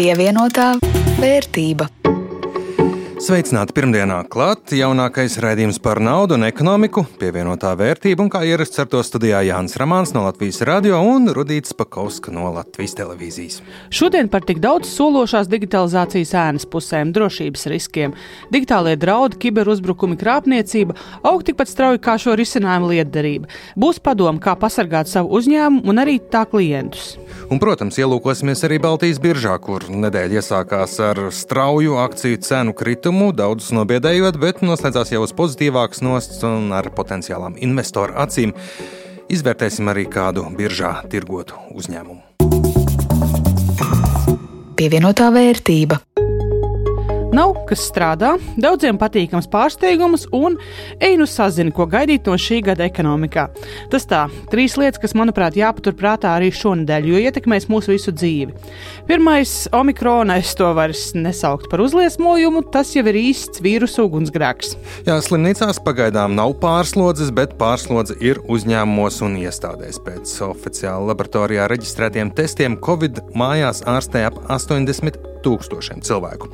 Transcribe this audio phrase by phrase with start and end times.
[0.00, 0.78] Pievienotā
[1.20, 1.90] vērtība.
[3.20, 8.86] Sveicināti pirmdienā klāt jaunākais raidījums par naudu un ekonomiku, pievienotā vērtība un kā ierasts ar
[8.88, 13.58] to studijā Jānis Ramāns no Latvijas radio un Rudīts Pakauska no Latvijas televīzijas.
[13.92, 18.14] Šodien par tik daudz sološās digitalizācijas ēnas pusēm, drošības riskiem,
[18.54, 23.52] digitālie draudi, kiberuzbrukumi, krāpniecība aug tikpat strauji kā šo risinājumu lietderība.
[23.76, 27.18] Būs padoma, kā pasargāt savu uzņēmumu un arī tā klientus.
[27.50, 33.72] Un, protams, ielūkosimies arī Baltijas biržā, kur nedēļa iesākās ar strauju akciju cenu kritumu, daudzus
[33.76, 38.54] nobiedējot, bet noslēdzās jau uz pozitīvākas nosts un ar potenciālām investoru acīm.
[39.30, 42.22] Izvērtēsim arī kādu biržā tirgotu uzņēmumu.
[44.80, 46.00] Pievienotā vērtība.
[47.30, 50.56] Nav kas strādā, daudziem patīkams pārsteigums, un
[50.98, 53.44] ej nu sazini, ko gaidīt no šī gada ekonomikā.
[53.92, 58.56] Tas tā, trīs lietas, kas, manuprāt, jāpaturprātā arī šonadēļ, jo ietekmēs mūsu visu dzīvi.
[59.06, 64.74] Pirmais, omikrona, es to vairs nesauktu par uzliesmojumu, tas jau ir īsts vīrusu ugunsgrēks.
[65.06, 70.02] Jā, slimnīcās pagaidām nav pārslodzes, bet pārslodze ir uzņēmumos un iestādēs.
[70.02, 76.50] Pēc oficiāli laboratorijā reģistrētiem testiem Covid mājās ārstē ap 80 tūkstošiem cilvēku.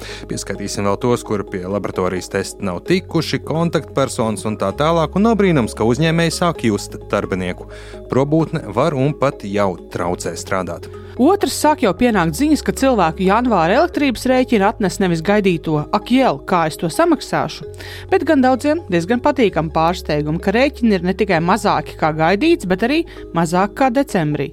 [0.66, 5.36] Pieskaitīsim vēl tos, kuri pie laboratorijas testa nav tikuši, kontaktpersonas un tā tālāk, un nav
[5.38, 7.68] brīnums, ka uzņēmēji sāk just darbinieku.
[8.10, 10.90] Probūtne var un pat jau traucē strādāt.
[11.16, 16.42] Otrs sāk jau pienākt ziņas, ka cilvēku janvāra elektrības rēķina atnes nevis gaidīto, ak, jēl,
[16.44, 17.64] kā es to samaksāšu,
[18.10, 22.84] bet gan daudziem diezgan patīkamu pārsteigumu, ka rēķini ir ne tikai mazāki kā gaidīts, bet
[22.84, 22.98] arī
[23.32, 24.50] mazāki kā decembrī.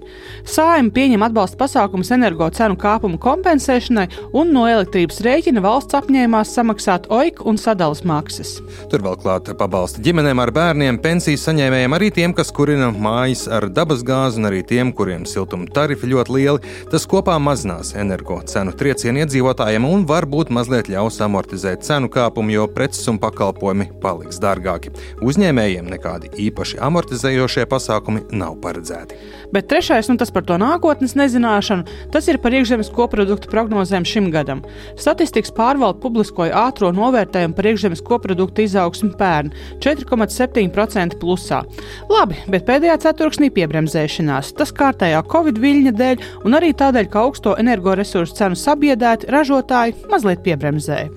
[0.48, 7.12] Sājumi pieņem atbalsta pasākumus energo cenu kāpumu kompensēšanai, un no elektrības rēķina valsts apņēmās samaksāt
[7.12, 8.56] oik un sadalas maksas.
[8.88, 13.68] Tur vēl klāt pabalsta ģimenēm ar bērniem, pensiju saņēmējiem, arī tiem, kas kurina mājas ar
[13.68, 18.74] dabasgāzi, un arī tiem, kuriem siltuma tarifi ļoti lieli lieli, tas kopā mazinās energo cenu
[18.78, 24.94] triecienu iedzīvotājiem un varbūt mazliet ļaus amortizēt cenu kāpumu, jo preces un pakalpojumi paliks dārgāki.
[25.22, 29.18] Uzņēmējiem nekādi īpaši amortizējošie pasākumi nav paredzēti.
[29.54, 34.32] Bet trešais, un tas par to nākotnes nezināšanu, tas ir par iekšzemes koproduktu prognozēm šim
[34.34, 34.64] gadam.
[34.98, 39.54] Statistikas pārvalde publiskoja ātrā novērtējumu par iekšzemes koproduktu izaugsmu pērn
[39.84, 41.62] 4,7% plusā.
[42.10, 44.56] Labi, bet pēdējā ceturksnī piebremzēšanās.
[44.58, 50.44] Tas kārtējā Covid viļņa dēļ un arī tādēļ, ka augsto energoresursu cenu sabiedēti ražotāji mazliet
[50.46, 51.10] piebremzēja.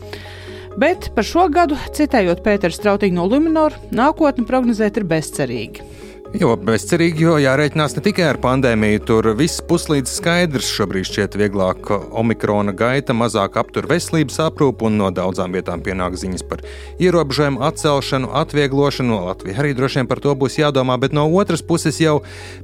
[0.77, 5.93] Bet par šo gadu, citējot Pēteru Strautiņu no Luminoru, nākotni prognozēt ir bezcerīgi.
[6.37, 10.69] Jo bezcerīgi, jo jārēķinās ne tikai ar pandēmiju, tur viss puslīdz skaidrs.
[10.75, 16.45] Šobrīd šķiet vieglāk omikrona gaita, mazāk aptur veselības aprūpu un no daudzām vietām pienāk ziņas
[16.51, 16.65] par
[17.01, 19.23] ierobežojumu atcelšanu, atvieglošanu.
[19.31, 22.19] Latvija arī droši vien par to būs jādomā, bet no otras puses jau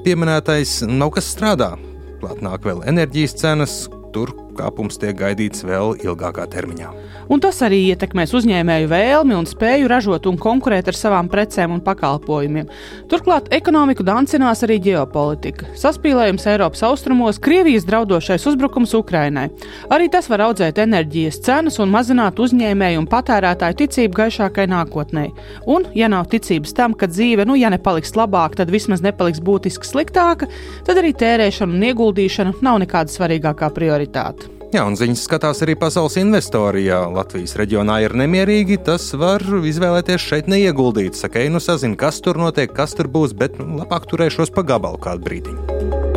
[0.04, 1.72] pieminētais nav kas strādā.
[2.22, 3.72] Klāt nāk vēl enerģijas cenas,
[4.14, 6.92] tur kāpums tiek gaidīts vēl ilgākā termiņā.
[7.32, 11.80] Un tas arī ietekmēs uzņēmēju vēlmi un spēju ražot un konkurēt ar savām precēm un
[11.84, 12.68] pakalpojumiem.
[13.08, 15.70] Turklāt ekonomiku dancinās arī ģeopolitika.
[15.78, 19.48] Saspīlējums Eiropas austrumos, Krievijas draudošais uzbrukums Ukrainai.
[19.88, 25.28] Arī tas var audzēt enerģijas cenas un mazināt uzņēmēju un patērētāju ticību gaišākai nākotnē.
[25.72, 29.88] Un, ja nav ticības tam, ka dzīve, nu, ja nepaliks labāka, tad vismaz nepaliks būtiski
[29.88, 30.50] sliktāka,
[30.84, 34.51] tad arī tērēšana un ieguldīšana nav nekāda svarīgākā prioritāte.
[34.72, 36.86] Jā, un ziņas skatās arī pasaules investori.
[36.86, 41.18] Ja Latvijas reģionā ir nemierīgi, tas var izvēlēties šeit neieguldīt.
[41.18, 45.02] Saka, nu sazini, kas tur notiek, kas tur būs, bet nu, labāk turēšos pa gabalu
[45.04, 46.11] kādu brīdiņu.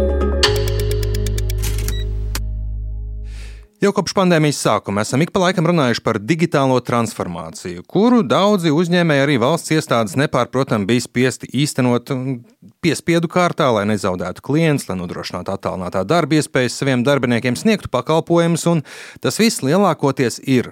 [3.83, 9.23] Jau kopš pandēmijas sākuma esam ik pa laikam runājuši par digitālo transformāciju, kuru daudzi uzņēmēji,
[9.25, 12.13] arī valsts iestādes nepārprotami bija spiesti īstenot
[12.85, 18.85] piespiedu kārtā, lai nezaudētu klientus, lai nodrošinātu attālinātā darba iespējas saviem darbiniekiem, sniegtu pakalpojumus, un
[19.19, 20.71] tas viss lielākoties ir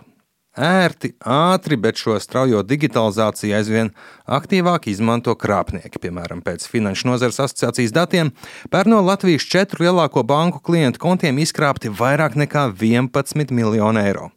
[0.58, 3.92] ērti, ātri, bet šo straujo digitalizāciju aizvien
[4.26, 6.02] aktīvāk izmanto krāpnieki.
[6.04, 8.32] Piemēram, pēc Finanšu nozares asociācijas datiem,
[8.74, 14.30] pērn no Latvijas četru lielāko banku klientu kontiem izkrāpti vairāk nekā 11 miljonu eiro.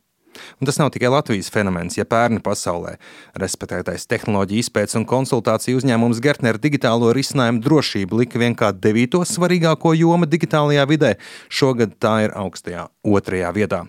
[0.61, 2.97] Un tas nav tikai Latvijas fenomens, ja pērni pasaulē.
[3.41, 9.97] Respektētais tehnoloģija izpētes un konsultāciju uzņēmums Gertner digitālo risinājumu drošību lika vien kā devīto svarīgāko
[9.97, 11.17] jomu digitālajā vidē.
[11.49, 13.85] Šogad tā ir augstajā otrajā vietā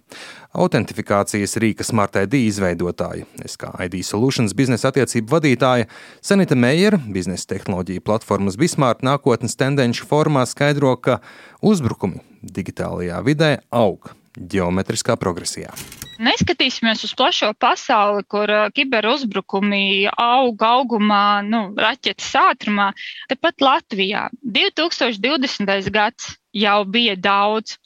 [0.57, 5.89] autentifikācijas rīka Smart ID izveidotāja, es kā ID Solutions biznesa attiecību vadītāja
[6.25, 11.19] Sanita Meijera, biznesa tehnoloģija platformas Bismart nākotnes tendenci formā skaidro, ka
[11.61, 15.73] uzbrukumi digitālajā vidē aug ģeometriskā progresijā.
[16.17, 22.89] Neskatīsimies uz plašo pasauli, kur kiberuzbrukumi aug augumā, nu, raķetes ātrumā.
[23.29, 25.91] Tepat Latvijā 2020.
[25.93, 27.77] gads jau bija daudz.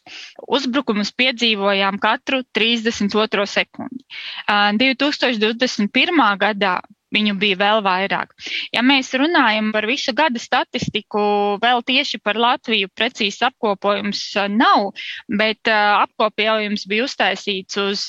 [0.48, 4.06] Uzbrukumus piedzīvojām katru 32 sekundi.
[4.48, 6.24] 2021.
[6.39, 6.80] gadā
[7.12, 8.34] viņu bija vēl vairāk.
[8.74, 14.24] Ja mēs runājam par visu gada statistiku, vēl tieši par Latviju precīzi apkopojums
[14.56, 14.92] nav,
[15.28, 18.06] bet apkopojums bija uztaisīts uz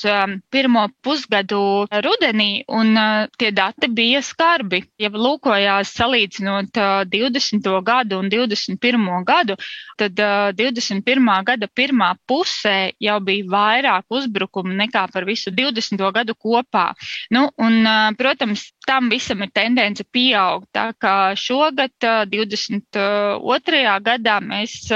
[0.52, 1.62] pirmo pusgadu
[2.04, 2.94] rudenī, un
[3.38, 4.82] tie dati bija skarbi.
[5.02, 6.78] Ja lūkojās salīdzinot
[7.12, 7.70] 20.
[7.84, 9.08] gadu un 21.
[9.26, 9.58] gadu,
[9.98, 10.18] tad
[10.58, 11.30] 21.
[11.46, 16.00] gada pirmā pusē jau bija vairāk uzbrukumu nekā par visu 20.
[16.14, 16.92] gadu kopā.
[17.34, 17.82] Nu, un,
[18.18, 20.68] protams, tam visam ir tendence pieaugt.
[20.74, 21.94] Tā kā šogad,
[22.32, 23.98] 22.
[24.06, 24.90] gadā, mēs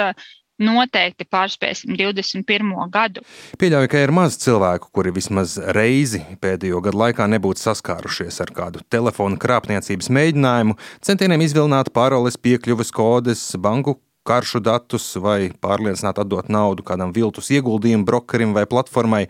[0.63, 2.73] noteikti pārspēsim 21.
[2.93, 3.23] gadu.
[3.61, 8.85] Pieļauju, ka ir maz cilvēku, kuri vismaz reizi pēdējo gadu laikā nebūtu saskārušies ar kādu
[8.93, 16.85] telefona krāpniecības mēģinājumu, centieniem izvilināt paroles, piekļuves kodes, banku karšu datus vai pārliecināt atdot naudu
[16.87, 19.27] kādam viltus ieguldījumu brokerim vai platformai.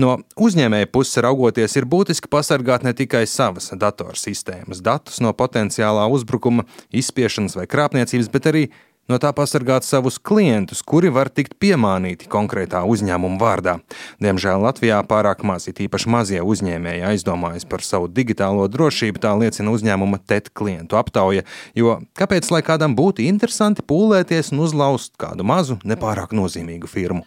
[0.00, 6.66] No uzņēmēja puses raugoties, ir būtiski pasargāt ne tikai savas datorsistēmas datus no potenciālā uzbrukuma,
[6.90, 8.64] izspiešanas vai krāpniecības, bet arī
[9.10, 13.76] no tā pasargāt savus klientus, kuri var tikt piemānīti konkrētā uzņēmuma vārdā.
[14.22, 19.74] Diemžēl Latvijā pārāk maz, it īpaši mazie uzņēmēji aizdomājas par savu digitālo drošību, tā liecina
[19.74, 25.80] uzņēmuma TET klientu aptauja, jo kāpēc lai kādam būtu interesanti pūlēties un uzlauzt kādu mazu,
[25.84, 27.26] nepārāk nozīmīgu firmu?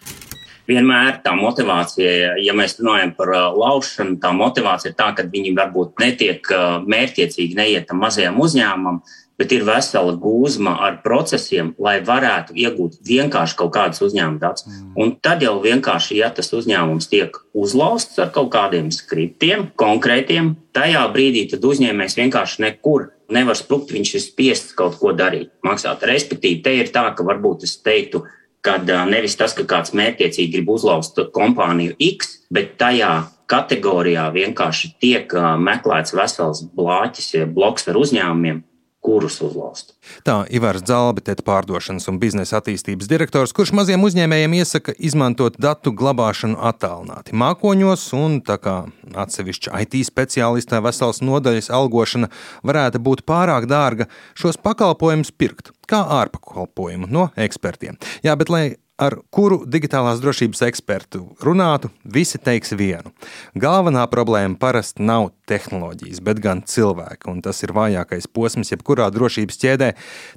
[0.67, 5.51] vienmēr tā motivācija, ja mēs runājam par uh, laušanu, tā motivācija ir tā, ka viņi
[5.57, 9.01] varbūt netiek uh, mērķiecīgi neiet tam mazajam uzņēmumam,
[9.43, 14.69] bet ir vesela gūzma ar procesiem, lai varētu iegūt vienkārši kaut kādas uzņēmuma datus.
[14.69, 14.93] Mm.
[15.03, 21.03] Un tad jau vienkārši, ja tas uzņēmums tiek uzlausts ar kaut kādiem skriptiem, konkrētiem, tajā
[21.11, 26.05] brīdī tad uzņēmējs vienkārši nekur nevar sprukt, viņš ir spiests kaut ko darīt, maksāt.
[26.07, 28.23] Respektīvi, te ir tā, ka varbūt es teiktu,
[28.63, 28.79] ka
[29.09, 36.15] nevis tas, ka kāds mērķiecīgi grib uzlauzt kompāniju X, bet tajā kategorijā vienkārši tiek meklēts
[36.15, 38.63] vesels blāķis, bloks ar uzņēmumiem,
[39.03, 39.93] kurus uzlauzt.
[40.27, 46.59] Tā Ivars Zalbitēta pārdošanas un biznesa attīstības direktors, kurš maziem uzņēmējiem iesaka izmantot datu glabāšanu
[46.71, 48.77] attālināti mākoņos, un tā kā
[49.25, 52.31] atsevišķa IT speciālistā vesels nodaļas algošana
[52.63, 54.07] varētu būt pārāk dārga,
[54.39, 57.99] šos pakalpojumus pirkt kā ārpakalpojumu no ekspertiem.
[58.23, 58.65] Jā, bet lai
[59.03, 63.11] ar kuru digitālās drošības ekspertu runātu, visi teiks vienu.
[63.59, 69.59] Galvenā problēma parasti nav tehnoloģijas, bet gan cilvēki, un tas ir vājākais posms jebkurā drošības
[69.63, 69.91] ķēdē.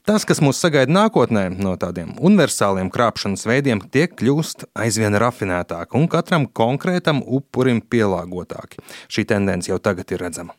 [0.08, 6.10] Tas, kas mūs sagaida nākotnē no tādiem universāliem krāpšanas veidiem, tiek kļūst aizvien rafinētāk un
[6.10, 8.82] katram konkrētam upurim pielāgotāki.
[9.12, 10.56] Šī tendence jau tagad ir redzama.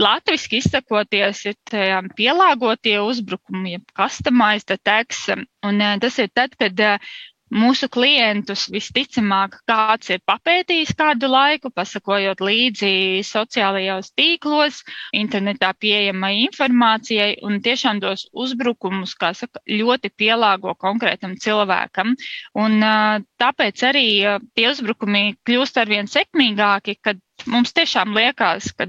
[0.00, 1.56] Latvijas izsakoties, ir
[2.16, 5.26] pielāgotie uzbrukumi, jeb customized attacks.
[5.66, 7.12] Un eh, tas ir tad, kad eh,
[7.52, 14.80] mūsu klientus visticamāk kāds ir papētījis kādu laiku, pasakojot līdzi sociālajos tīklos,
[15.16, 22.16] internetā pieejamai informācijai un tiešām tos uzbrukumus, kā saka, ļoti pielāgo konkrētam cilvēkam.
[22.58, 22.78] Un
[23.42, 24.06] tāpēc arī
[24.56, 28.88] tie uzbrukumi kļūst arvien sekmīgāki, kad mums tiešām liekas, ka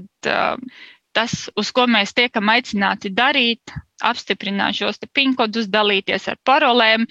[1.14, 7.06] tas, uz ko mēs tiekam aicināti darīt, apstiprināt šos pinkodus, dalīties ar parolēm,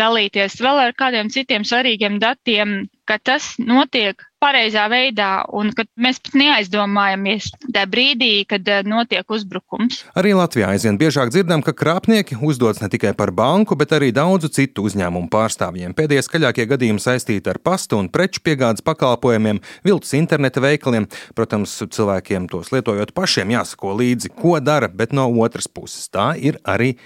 [0.00, 6.18] dalīties vēl ar kādiem citiem svarīgiem datiem, ka tas notiek pareizā veidā un ka mēs
[6.22, 10.02] pat neaizdomājamies tajā brīdī, kad eh, notiek uzbrukums.
[10.18, 14.50] Arī Latvijā aizvien biežāk dzirdam, ka krāpnieki uzdodas ne tikai par banku, bet arī daudzu
[14.52, 15.94] citu uzņēmumu pārstāvjiem.
[15.98, 21.08] Pēdējie skaļākie gadījumi saistīti ar pastu un preču piegādes pakalpojumiem, viltus interneta veikaliem.
[21.38, 26.58] Protams, cilvēkiem tos lietojot pašiem jāsako līdzi, ko dara, bet no otras puses tā ir
[26.66, 26.96] arī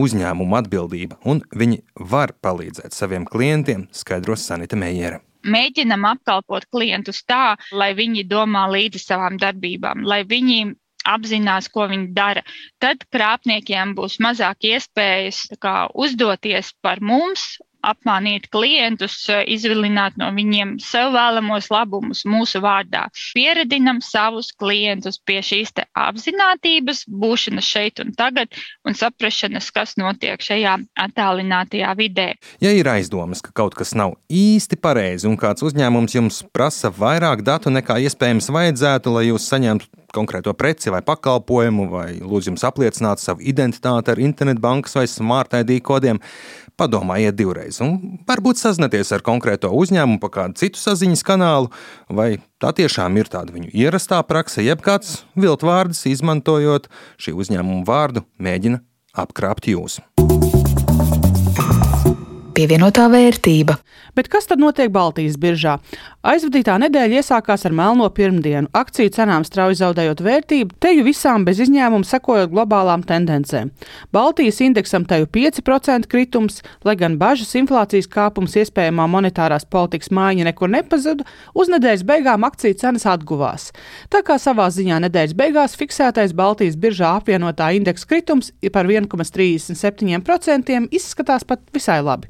[0.00, 7.56] uzņēmuma atbildība, un viņi var palīdzēt saviem klientiem, skaidros Sanita Meijera mēģinam apkalpot klientus tā,
[7.72, 10.74] lai viņi domā līdzi savām darbībām, lai viņi
[11.08, 12.42] apzinās, ko viņi dara.
[12.82, 17.56] Tad krāpniekiem būs mazāk iespējas kā, uzdoties par mums
[17.86, 23.06] apmānīt klientus, eh, izvilināt no viņiem sev vēlamos labumus mūsu vārdā.
[23.34, 28.48] Pieredinam savus klientus pie šīs apziņotības, būšanas šeit un tagad
[28.84, 32.28] un saprašanas, kas notiek šajā attālinātajā vidē.
[32.60, 37.44] Ja ir aizdomas, ka kaut kas nav īsti pareizi un kāds uzņēmums jums prasa vairāk
[37.46, 43.22] datu nekā iespējams vajadzētu, lai jūs saņemtu konkrēto preci vai pakalpojumu, vai lūdzu jums apliecināt
[43.22, 46.20] savu identitāti ar internetbankas vai smart ID kodiem,
[46.80, 47.80] padomājiet divreiz.
[47.84, 51.70] Un varbūt sazināties ar konkrēto uzņēmumu pa kādu citu saziņas kanālu,
[52.08, 56.88] vai tā tiešām ir tāda viņu ierastā prakse, jeb kāds viltvārds, izmantojot
[57.20, 58.82] šī uzņēmuma vārdu, mēģina
[59.20, 60.00] apkrāpt jūs.
[62.54, 63.78] Pievienotā vērtība.
[64.16, 65.76] Bet kas tad notiek Baltijas biržā?
[66.26, 68.68] Aizvadītā nedēļa iesākās ar melno pirmdienu.
[68.76, 73.70] Akciju cenām strauji zaudējot vērtību, teju visām bez izņēmuma sekojot globālām tendencēm.
[74.12, 80.72] Baltijas indeksam teju 5% kritums, lai gan bažas inflācijas kāpums iespējamā monetārās politikas mājiņa nekur
[80.74, 83.70] nepazuda, uz nedēļas beigām akciju cenas atguvās.
[84.12, 91.46] Tā kā savā ziņā nedēļas beigās fiksētais Baltijas biržā apvienotā indeksa kritums par 1,37% izskatās
[91.46, 92.28] pat visai labi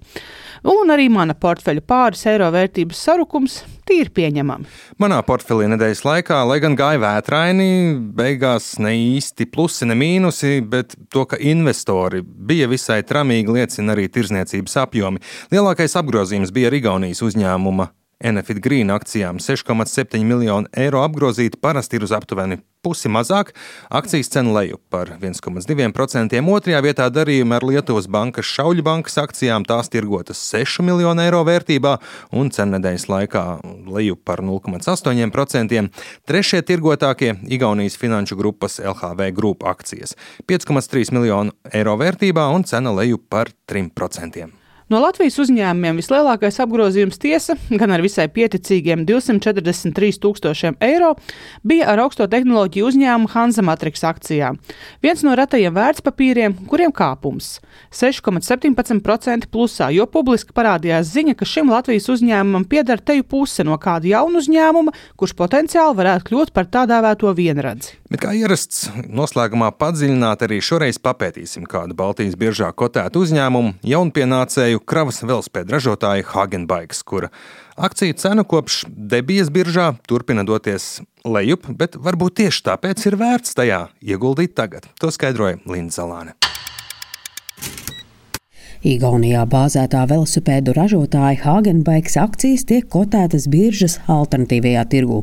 [0.69, 4.69] un arī mana portfeļa pāris eiro vērtības sarukums tīri pieņemami.
[5.03, 7.71] Manā portfelī nedēļas laikā, lai gan gāja vētraini,
[8.17, 14.09] beigās ne īsti plusi, ne mīnusi, bet to, ka investori bija visai tramīgi, liecina arī
[14.13, 15.25] tirzniecības apjomi.
[15.55, 17.91] Lielākais apgrozījums bija Igaunijas uzņēmuma
[18.21, 23.55] Enefit Green akcijām 6,7 miljonu eiro apgrozīti parasti ir uz aptuveni pusi mazāk,
[23.89, 26.43] akcijas cena lejup par 1,2%.
[26.53, 31.97] Otrajā vietā darījumi ar Lietuvas bankas Šauļu bankas akcijām tās tirgotas 6 miljonu eiro vērtībā
[32.37, 33.47] un cena nedēļas laikā
[33.89, 35.89] lejup par 0,8%.
[36.29, 40.17] Trešie tirgotākie- Igaunijas finanšu grupas LHV grupa akcijas-
[40.49, 44.60] 5,3 miljonu eiro vērtībā un cena lejup par 3%.
[44.91, 51.13] No Latvijas uzņēmumiem vislielākais apgrozījums tiesa, gan ar visai pieticīgiem 243 tūkstošiem eiro,
[51.63, 54.59] bija ar augsto tehnoloģiju uzņēmumu Hanza Matrix akcijām.
[54.99, 57.61] Viens no retajiem vērtspapīriem, kuriem kāpums-
[58.01, 64.11] 6,17% plusā, jo publiski parādījās ziņa, ka šim Latvijas uzņēmumam pieder teju puse no kāda
[64.11, 68.00] jauna uzņēmuma, kurš potenciāli varētu kļūt par tā dēvēto vienradzi.
[68.11, 75.23] Bet kā ierasts, noslēgumā padziļināt arī šoreiz papētīsim kādu Baltijas biržā kotētu uzņēmumu, jaunpienācēju kravas
[75.23, 77.31] velospēdu ražotāju Hagenbikes, kura
[77.79, 83.85] akciju cena kopš debijas biržā turpina doties lejup, bet varbūt tieši tāpēc ir vērts tajā
[84.03, 84.91] ieguldīt tagad.
[84.99, 86.35] To skaidroja Linda Zalāne.
[88.81, 95.19] Igaunijā bāzētā velosipēdu ražotāja Hagenbaiks akcijas tiek kotētas biržas alternatīvajā tirgū.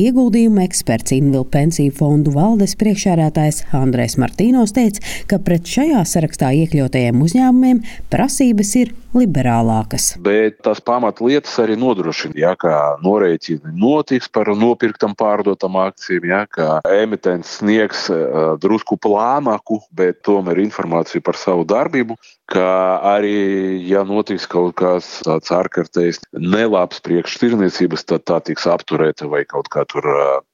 [0.00, 7.20] Ieguldījuma eksperts Invil pensiju fondu valdes priekšsēdētājs Andrēs Martīnos teica, ka pret šajā sarakstā iekļautajiem
[7.28, 10.12] uzņēmumiem prasības ir liberālākas.
[10.22, 16.80] Bet tās pamatlietas arī nodrošina, ja, ka norēķini notiks par nopirktam pārdotam akcijām, ja, ka
[16.92, 22.18] emitents sniegs uh, drusku plānāku, bet tomēr informāciju par savu darbību,
[22.52, 29.44] ka arī, ja notiks kaut kas tāds ārkārtējs nelabs priekšstirniecības, tad tā tiks apturēta vai
[29.48, 30.06] kaut kā tur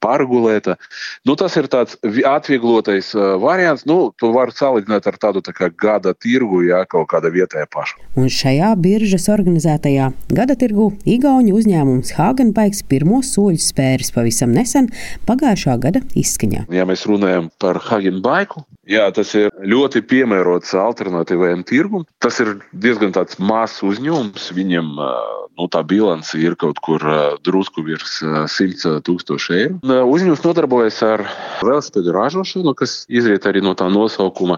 [0.05, 0.77] pārgulēta.
[1.27, 3.11] Nu, tas ir tāds atvieglotais
[3.43, 3.87] variants.
[3.89, 7.99] Nu, to var salīdzināt ar tādu tā kā gada tirgu, ja kaut kāda vietējā paša.
[8.19, 14.89] Un šajā biržas organizētajā gada tirgu Igaunijas uzņēmums Hagenbaiks pirmos soļus spēris pavisam nesen,
[15.29, 16.65] pagājušā gada izskaņā.
[16.73, 22.07] Ja mēs runājam par Hagenbaiku, Jā, tas ir ļoti piemērots alternatīvajam tirgum.
[22.25, 24.47] Tas ir diezgan mazs uzņēmums.
[24.57, 27.05] Viņam nu, tā bilance ir kaut kur
[27.45, 29.77] drusku virs 100 tūkstoši eiro.
[30.09, 31.27] Uzņēmums nodarbojas ar
[31.61, 34.57] velosipēdu ražošanu, kas izriet arī no tā nosaukuma.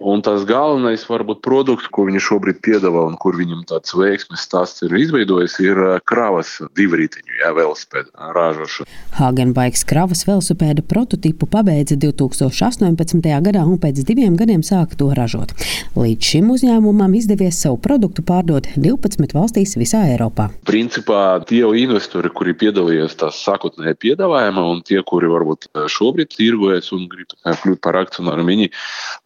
[0.00, 4.82] Un tas galvenais, varbūt, produkts, ko viņi šobrīd piedāvā un kur viņam tāds veiksmes stāsts
[4.82, 8.88] ir izveidojis, ir kravas divrītiņu, jā, velosipēda ražošana.
[9.20, 13.20] Hagenbaiks kravas velosipēda prototipu pabeidza 2018.
[13.46, 15.54] gadā un pēc diviem gadiem sāka to ražot.
[15.94, 20.48] Līdz šim uzņēmumam izdevies savu produktu pārdot 12 valstīs visā Eiropā.
[20.66, 27.06] Principā tie investori, kuri piedalījās tās sākotnējā piedāvājumā, un tie, kuri varbūt šobrīd tirgojas un
[27.12, 28.72] grib kļūt par akcionāru, viņi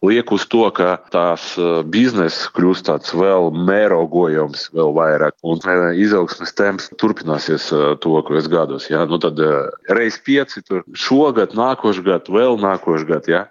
[0.05, 1.49] liek uz to, ka tās
[1.91, 5.61] biznesa kļūst tāds vēl mērogojams, vēl vairāk, un
[5.97, 7.69] izaugsmes temps turpināsies
[8.03, 8.87] tuvākajos gados.
[8.91, 9.05] Ja?
[9.09, 9.39] Nu, tad
[9.89, 13.31] reiz pieci, tur šogad, nākošais gads, vēl nākošais gads.
[13.31, 13.43] Ja?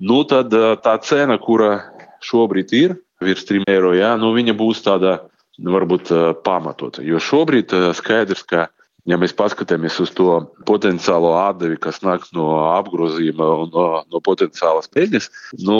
[0.00, 0.54] Nu, tad
[0.84, 1.78] tā cena, kura
[2.22, 4.14] šobrīd ir virs 3 eiro, ja?
[4.20, 5.20] nu, viņa būs tāda
[5.62, 6.14] varbūt
[6.46, 7.04] pamatota.
[7.06, 8.70] Jo šobrīd skaidrs, ka
[9.10, 10.28] Ja mēs paskatāmies uz to
[10.68, 12.46] potenciālo atdevi, kas nāk no
[12.78, 15.26] apgrozījuma un no, no potenciālas peļņas,
[15.66, 15.78] nu,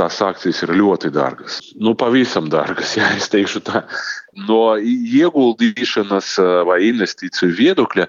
[0.00, 1.60] tās akcijas ir ļoti dārgas.
[1.76, 3.84] Nu, pavisam dārgas, ja es teikšu tā.
[4.48, 6.36] No ieguldīšanas
[6.68, 8.06] vai investīciju viedokļa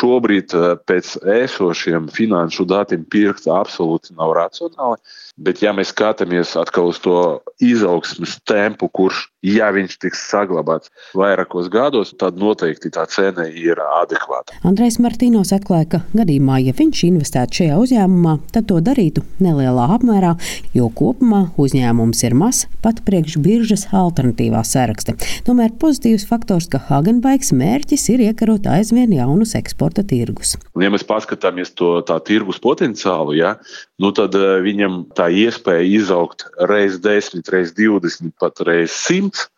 [0.00, 0.54] šobrīd
[0.88, 4.98] pēc esošiem finanšu datiem pirkt absolūti nav racionāli.
[5.40, 11.70] Bet, ja mēs skatāmies atkal uz to izaugsmes tempu, kurš, ja viņš tiks saglabāts vairākos
[11.72, 14.58] gados, tad noteikti tā cena ir adekvāta.
[14.68, 20.34] Andrejs Martīnos atklāja, ka gadījumā, ja viņš investētu šajā uzņēmumā, tad to darītu nelielā apmērā,
[20.76, 25.16] jo kopumā uzņēmums ir mazs pat priekš biržas alternatīvā saraksta.
[25.48, 30.56] Tomēr pozitīvs faktors, ka Hagenbaiks mērķis ir iekarot aizvien jaunus eksporta tirgus.
[30.80, 33.54] Ja mēs paskatāmies to tirgus potenciālu, ja,
[34.02, 39.48] nu tad viņam tā iespēja izaugt reiz 10, reiz 20, pat reiz 100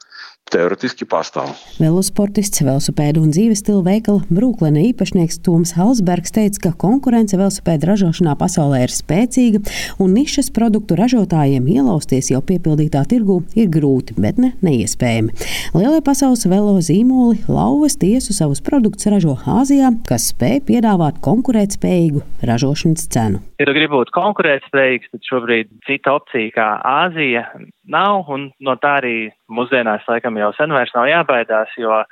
[0.52, 1.50] teoretiski pastāv.
[1.80, 8.36] Velosportists, velosipēdu un dzīves stila veikala Brooklyn īpašnieks Toms Halsbergs teica, ka konkurence velosipēdu ražošanā
[8.40, 9.62] pasaulē ir spēcīga
[10.02, 15.34] un nišas produktu ražotājiem ielausties jau piepildītā tirgū ir grūti, bet ne neiespējami.
[15.76, 23.08] Lielie pasaules velo zīmoli lauvas tiesu savus produktus ražo Āzijā, kas spēj piedāvāt konkurētspējīgu ražošanas
[23.12, 23.42] cenu.
[23.60, 27.44] Ja tu gribi būt konkurētspējīgs, tad šobrīd cita opcija kā Āzija
[27.92, 29.16] nav, un no tā arī
[29.54, 32.02] mūsdienās laikam jau sen vairs nav jābaidās, jo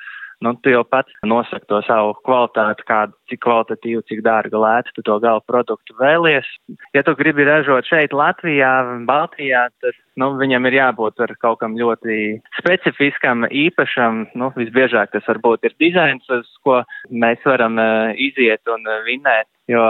[0.45, 5.05] nu, tu jau pats nosaki to savu kvalitāti, kādu, cik kvalitatīvu, cik dārgu lētu tu
[5.07, 6.49] to gala produktu vēlies.
[6.97, 8.73] Ja tu gribi ražot šeit Latvijā,
[9.09, 14.27] Baltijā, tad nu, viņam ir jābūt ar kaut kam ļoti specifiskam, īpašam.
[14.39, 19.49] Nu, visbiežāk tas varbūt ir dizains, uz ko mēs varam uh, iziet un uh, vinēt
[19.71, 19.85] jo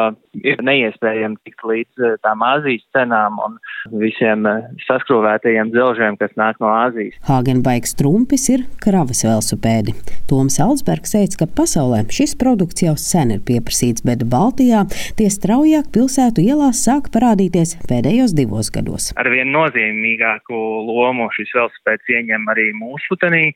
[0.46, 3.56] ir neiespējami tikt līdz eh, tām Āzijas cenām un
[4.00, 7.16] visiem eh, saskrūvētajiem dzelžiem, kas nāk no Āzijas.
[7.28, 9.96] Hāgenbaiks trumpis ir kravas velosipēdi.
[10.30, 14.84] Toms Alsbergs teica, ka pasaulē šis produkts jau sen ir pieprasīts, bet Baltijā
[15.18, 19.10] tie straujāk pilsētu ielās sāk parādīties pēdējos divos gados.
[19.20, 20.56] Arvien nozīmīgāku
[20.88, 23.50] lomu šis velosipēds ieņem arī mūsu tenī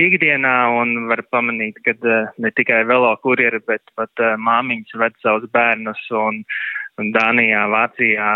[0.00, 5.16] ikdienā un var pamanīt, ka uh, ne tikai velo kurjeri, bet pat uh, māmiņas ved
[5.24, 6.42] savus bērnus un
[6.98, 8.30] Dānijā, Vācijā,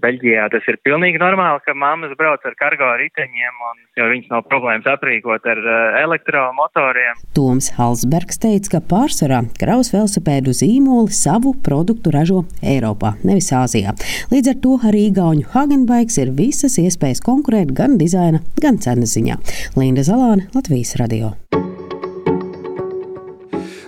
[0.00, 4.44] Beļģijā tas ir pilnīgi normāli, ka mammas brauc ar kargo riteņiem un jo viņas nav
[4.48, 7.20] problēmas aprīkot ar uh, elektromotoriem.
[7.36, 13.94] Toms Halsbergs teica, ka pārsvarā kraus velosipēdu zīmoli savu produktu ražo Eiropā, nevis Āzijā.
[14.32, 19.40] Līdz ar to arī Igauņu Hagenbaiks ir visas iespējas konkurēt gan dizaina, gan cenas ziņā.
[19.76, 21.34] Linda Zalāne, Latvijas radio.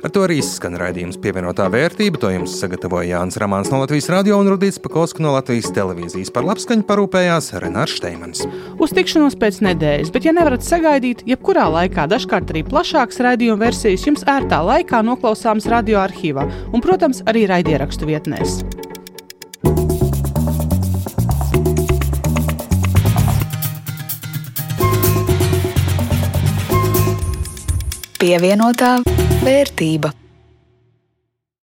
[0.02, 2.18] Ar to arī skan raidījums pievienotā vērtība.
[2.25, 6.32] To jums sagatavoja Jānis Rāmāns no Latvijas radio un Rudīts Pakausks no Latvijas televīzijas.
[6.35, 8.42] Par labskaņu parūpējās Renārs Šteimans.
[8.82, 14.08] Uz tikšanos pēc nedēļas, bet ja nevarat sagaidīt, jebkurā laikā, dažkārt arī plašākas raidījuma versijas
[14.08, 18.58] jums ērtā laikā noklausāmas radioarkīvā un, protams, arī raidierakstu vietnēs.
[28.19, 28.97] Pievienotā
[29.43, 30.13] vērtība.